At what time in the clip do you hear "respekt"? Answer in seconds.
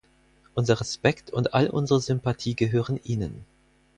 0.81-1.29